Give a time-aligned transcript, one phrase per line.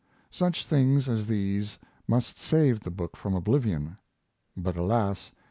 [0.31, 3.99] Such things as these must save the book from oblivion;
[4.57, 5.31] but alas!